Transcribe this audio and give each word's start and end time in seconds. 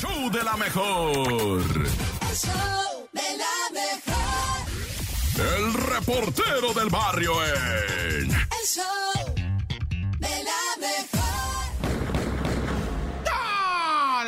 show 0.00 0.30
de 0.30 0.44
la 0.44 0.56
mejor. 0.56 1.10
El 1.10 1.16
show 2.36 3.08
de 3.12 3.36
la 3.36 3.68
mejor. 3.72 4.66
El 5.56 5.74
reportero 5.74 6.72
del 6.72 6.88
barrio 6.88 7.32
en. 7.44 8.30
El 8.30 8.64
show 8.64 9.34
de 10.18 10.44
la 10.44 10.76
mejor. 10.78 11.18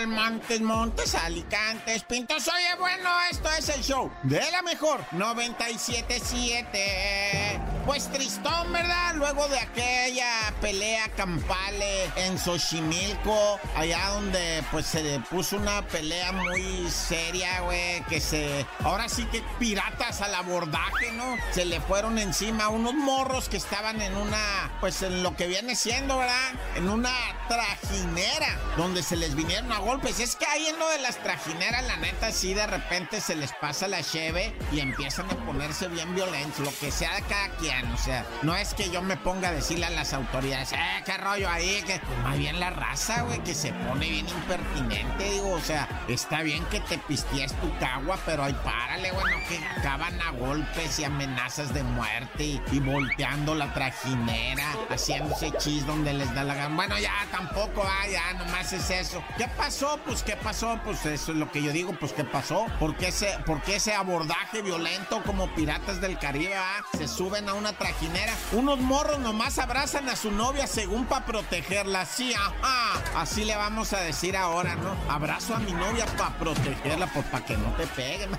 Montes, 0.06 0.61
Montes, 0.61 1.15
Alicantes, 1.15 2.03
Pintos. 2.05 2.47
Oye, 2.49 2.75
bueno, 2.79 3.11
esto 3.31 3.49
es 3.59 3.69
el 3.69 3.83
show 3.83 4.11
de 4.25 4.41
la 4.51 4.63
mejor 4.63 5.05
977. 5.13 7.61
Pues 7.91 8.09
tristón, 8.13 8.72
¿verdad? 8.72 9.17
Luego 9.17 9.49
de 9.49 9.59
aquella 9.59 10.54
pelea 10.61 11.09
campale 11.17 12.05
en 12.15 12.38
Xochimilco, 12.38 13.59
allá 13.74 14.11
donde 14.11 14.63
pues 14.71 14.87
se 14.87 15.21
puso 15.29 15.56
una 15.56 15.85
pelea 15.88 16.30
muy 16.30 16.88
seria, 16.88 17.62
güey, 17.62 18.00
que 18.05 18.20
se... 18.20 18.64
Ahora 18.84 19.09
sí 19.09 19.24
que 19.24 19.42
piratas 19.59 20.20
al 20.20 20.37
abordaje, 20.37 21.11
¿no? 21.14 21.37
Se 21.50 21.64
le 21.64 21.80
fueron 21.80 22.20
encima 22.20 22.69
unos 22.69 22.95
morros 22.95 23.48
que 23.48 23.56
estaban 23.56 24.00
en 24.00 24.16
una, 24.16 24.70
pues 24.78 25.02
en 25.02 25.25
lo 25.25 25.34
que 25.34 25.48
viene 25.48 25.75
siendo, 25.75 26.19
¿verdad? 26.19 26.52
En 26.77 26.88
una 26.88 27.12
trajinera, 27.48 28.56
donde 28.77 29.02
se 29.02 29.16
les 29.16 29.34
vinieron 29.34 29.72
a 29.72 29.80
golpes. 29.80 30.20
Es 30.20 30.36
que 30.36 30.47
ahí 30.47 30.69
en 30.69 30.78
lo 30.78 30.88
de 30.91 31.00
las 31.00 31.16
trajineras, 31.16 31.84
la 31.84 31.97
neta, 31.97 32.30
sí 32.30 32.55
de 32.55 32.69
repente 32.69 33.20
se 33.20 33.34
les 33.34 33.50
pasa 33.55 33.88
la 33.88 34.00
cheve 34.05 34.56
y 34.70 34.78
empiezan 34.78 35.28
a 35.28 35.34
ponerse 35.45 35.88
bien 35.88 36.14
violentos, 36.14 36.61
lo 36.61 36.72
que 36.78 36.92
sea 36.92 37.16
de 37.16 37.22
cada 37.22 37.48
quien. 37.56 37.80
O 37.93 37.97
sea, 37.97 38.25
no 38.43 38.57
es 38.57 38.75
que 38.75 38.91
yo 38.91 39.02
me 39.02 39.16
ponga 39.16 39.48
a 39.48 39.52
decirle 39.52 39.87
a 39.87 39.91
las 39.91 40.12
autoridades, 40.12 40.73
eh, 40.73 41.02
qué 41.05 41.16
rollo 41.16 41.48
ahí, 41.48 41.83
que 41.87 41.98
pues, 41.98 42.19
más 42.23 42.39
bien 42.39 42.61
la 42.61 42.70
raza, 42.70 43.23
güey, 43.23 43.43
que 43.43 43.55
se 43.55 43.73
pone 43.73 44.09
bien 44.09 44.29
impertinente, 44.29 45.30
digo, 45.30 45.53
o 45.53 45.61
sea, 45.61 45.89
está 46.09 46.43
bien 46.43 46.65
que 46.66 46.80
te 46.80 46.98
pisties 46.98 47.53
tu 47.55 47.77
cagua, 47.79 48.19
pero 48.27 48.45
ahí 48.45 48.56
párale, 48.65 49.12
bueno, 49.12 49.37
que 49.48 49.59
acaban 49.78 50.20
a 50.20 50.31
golpes 50.33 50.98
y 50.98 51.05
amenazas 51.05 51.72
de 51.75 51.83
muerte 51.83 52.61
y, 52.72 52.81
volteando 52.81 53.55
la 53.55 53.72
trajinera, 53.72 54.65
haciéndose 54.89 55.53
chis 55.59 55.87
donde 55.87 56.12
les 56.12 56.33
da 56.34 56.44
la 56.44 56.55
gana. 56.55 56.75
Bueno, 56.75 56.98
ya 56.98 57.27
tampoco, 57.31 57.84
ah, 57.84 58.06
ya 58.09 58.33
nomás 58.39 58.72
es 58.72 58.91
eso. 58.91 59.22
¿Qué 59.37 59.47
pasó? 59.56 59.98
Pues, 60.05 60.22
¿qué 60.22 60.37
pasó? 60.37 60.81
Pues 60.84 61.05
eso 61.06 61.33
es 61.33 61.39
lo 61.39 61.50
que 61.50 61.62
yo 61.62 61.72
digo, 61.72 61.92
pues, 61.98 62.12
¿qué 62.12 62.25
pasó? 62.25 62.67
¿Por 62.78 62.97
qué 62.97 63.09
ese, 63.09 63.39
por 63.47 63.61
qué 63.62 63.77
ese 63.77 63.94
abordaje 63.94 64.62
violento 64.62 65.22
como 65.25 65.53
piratas 65.55 66.00
del 66.00 66.19
Caribe, 66.19 66.55
ah? 66.56 66.83
Se 66.97 67.09
suben 67.09 67.48
a 67.48 67.55
una 67.61 67.72
trajinera. 67.75 68.34
Unos 68.53 68.78
morros 68.80 69.19
nomás 69.19 69.58
abrazan 69.58 70.08
a 70.08 70.16
su 70.16 70.30
novia 70.30 70.66
según 70.66 71.05
para 71.05 71.27
protegerla. 71.27 72.06
Sí, 72.06 72.34
ajá. 72.34 73.00
Así 73.16 73.44
le 73.44 73.55
vamos 73.55 73.92
a 73.92 74.00
decir 74.00 74.36
ahora, 74.36 74.75
¿no? 74.77 74.97
Abrazo 75.12 75.55
a 75.55 75.58
mi 75.58 75.72
novia 75.72 76.06
para 76.16 76.36
protegerla, 76.38 77.06
pues 77.12 77.27
para 77.27 77.44
que 77.44 77.56
no 77.56 77.70
te 77.77 77.86
peguen. 77.88 78.31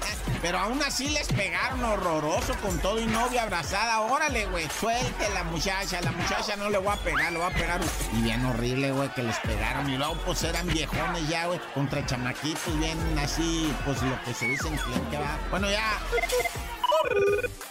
Pero 0.42 0.58
aún 0.58 0.81
así 0.81 1.09
les 1.09 1.27
pegaron 1.27 1.83
horroroso 1.83 2.55
con 2.61 2.80
todo 2.80 2.99
y 2.99 3.05
novia 3.05 3.44
abrazada. 3.44 4.02
Órale, 4.02 4.47
güey, 4.47 4.67
suelte 4.80 5.30
la 5.33 5.44
muchacha. 5.44 6.02
La 6.02 6.11
muchacha 6.11 6.55
no 6.55 6.69
le 6.69 6.80
voy 6.80 6.94
a 6.94 6.97
pegar, 6.97 7.31
le 7.31 7.38
voy 7.38 7.52
a 7.52 7.53
pegar. 7.53 7.80
Y 8.14 8.22
bien 8.22 8.44
horrible, 8.45 8.92
güey, 8.92 9.09
que 9.14 9.23
les 9.23 9.38
pegaron. 9.38 9.88
Y 9.89 9.97
luego, 9.97 10.16
pues 10.25 10.44
eran 10.44 10.67
viejones 10.67 11.27
ya, 11.30 11.45
güey, 11.45 11.61
contra 11.73 12.03
chamaquitos, 12.05 12.80
bien 12.80 12.97
así, 13.19 13.72
pues 13.86 14.02
lo 14.02 14.19
que 14.23 14.33
se 14.33 14.45
dice 14.45 14.67
en 14.67 14.77
cliente, 14.77 15.17
va. 15.17 15.38
Bueno, 15.52 15.69
ya. 15.69 15.99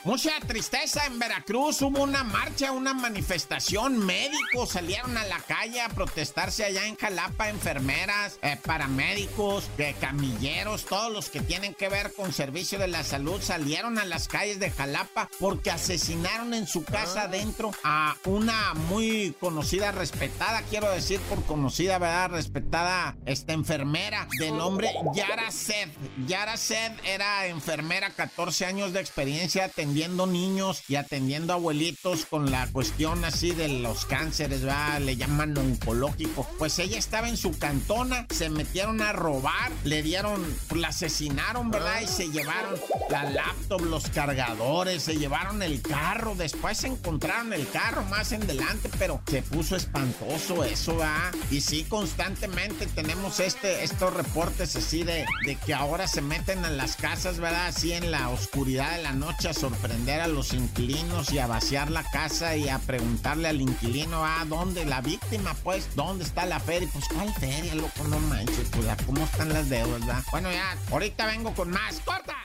Mucha 0.03 0.41
tristeza 0.41 1.05
en 1.05 1.19
Veracruz, 1.19 1.83
hubo 1.83 2.03
una 2.03 2.25
marcha, 2.25 2.73
una 2.73 2.95
manifestación, 2.95 3.99
médicos 3.99 4.71
salieron 4.71 5.17
a 5.19 5.25
la 5.25 5.39
calle 5.41 5.83
a 5.83 5.91
protestarse 5.91 6.65
allá 6.65 6.87
en 6.87 6.97
Jalapa, 6.97 7.51
enfermeras, 7.51 8.39
eh, 8.41 8.57
paramédicos, 8.65 9.69
eh, 9.77 9.95
camilleros, 10.01 10.87
todos 10.87 11.13
los 11.13 11.29
que 11.29 11.41
tienen 11.41 11.75
que 11.75 11.91
ver 11.91 12.15
con 12.15 12.33
servicio 12.33 12.79
de 12.79 12.89
la 12.89 13.05
salud 13.05 13.43
salieron 13.43 13.99
a 13.99 14.07
las 14.07 14.27
calles 14.27 14.59
de 14.59 14.71
Jalapa 14.71 15.29
porque 15.39 15.71
asesinaron 15.71 16.55
en 16.55 16.67
su 16.67 16.83
casa 16.83 17.23
adentro 17.23 17.71
a 17.85 18.17
una 18.25 18.73
muy 18.73 19.37
conocida, 19.39 19.93
respetada, 19.93 20.63
quiero 20.71 20.91
decir 20.91 21.21
por 21.29 21.45
conocida, 21.45 21.99
¿verdad? 21.99 22.31
Respetada, 22.31 23.17
esta 23.27 23.53
enfermera 23.53 24.27
de 24.39 24.51
nombre 24.51 24.91
Yara 25.15 25.51
Sed. 25.51 25.91
Yara 26.27 26.57
Sed 26.57 26.93
era 27.05 27.47
enfermera, 27.47 28.11
14 28.11 28.65
años 28.65 28.95
de 28.95 29.01
experiencia 29.01 29.20
atendiendo 29.21 30.27
niños 30.27 30.83
y 30.89 30.95
atendiendo 30.95 31.53
abuelitos 31.53 32.25
con 32.25 32.51
la 32.51 32.67
cuestión 32.69 33.25
así 33.25 33.51
de 33.51 33.69
los 33.69 34.07
cánceres, 34.07 34.63
¿verdad? 34.63 35.01
Le 35.01 35.17
llaman 35.17 35.57
oncológico. 35.57 36.49
Pues 36.59 36.79
ella 36.79 36.99
estaba 36.99 37.29
en 37.29 37.37
su 37.37 37.59
cantona, 37.59 38.27
se 38.31 38.49
metieron 38.49 39.03
a 39.03 39.13
robar, 39.13 39.73
le 39.85 40.03
dieron, 40.03 40.43
la 40.75 40.89
asesinaron, 40.89 41.71
¿verdad? 41.71 42.01
Y 42.03 42.07
se 42.07 42.31
llevaron 42.31 42.77
la 43.11 43.25
laptop, 43.25 43.83
los 43.83 44.09
cargadores, 44.09 45.03
se 45.03 45.17
llevaron 45.17 45.63
el 45.63 45.83
carro, 45.83 46.35
después 46.35 46.83
encontraron 46.85 47.53
el 47.53 47.69
carro 47.69 48.05
más 48.05 48.33
en 48.33 48.47
delante, 48.47 48.89
pero 48.99 49.21
se 49.27 49.43
puso 49.43 49.77
espantoso 49.77 50.65
eso, 50.65 50.97
¿verdad? 50.97 51.33
Y 51.51 51.61
sí, 51.61 51.85
constantemente 51.85 52.87
tenemos 52.87 53.41
este, 53.41 53.85
estos 53.85 54.15
reportes 54.15 54.77
así 54.77 55.03
de, 55.03 55.27
de 55.45 55.57
que 55.57 55.75
ahora 55.75 56.07
se 56.07 56.23
meten 56.23 56.65
a 56.65 56.71
las 56.71 56.97
casas, 56.97 57.39
¿verdad? 57.39 57.67
Así 57.67 57.93
en 57.93 58.11
la 58.11 58.31
oscuridad 58.31 58.97
de 58.97 59.03
noche 59.13 59.49
a 59.49 59.55
sorprender 59.55 60.21
a 60.21 60.29
los 60.29 60.53
inquilinos 60.53 61.33
y 61.33 61.39
a 61.39 61.47
vaciar 61.47 61.91
la 61.91 62.03
casa 62.11 62.57
y 62.57 62.69
a 62.69 62.79
preguntarle 62.79 63.49
al 63.49 63.61
inquilino, 63.61 64.25
ah, 64.25 64.45
¿dónde 64.49 64.85
la 64.85 65.01
víctima? 65.01 65.55
Pues, 65.63 65.89
¿dónde 65.97 66.25
está 66.25 66.47
la 66.47 66.61
feria? 66.61 66.89
Pues, 66.93 67.07
¿cuál 67.09 67.33
feria, 67.35 67.75
loco? 67.75 68.05
No 68.09 68.19
manches, 68.21 68.69
pues, 68.71 68.87
¿cómo 69.07 69.25
están 69.25 69.51
las 69.51 69.69
deudas, 69.69 70.01
verdad? 70.01 70.23
Bueno, 70.31 70.51
ya, 70.51 70.77
ahorita 70.91 71.27
vengo 71.27 71.55
con 71.55 71.71
más. 71.71 72.01
¡Corta! 72.05 72.41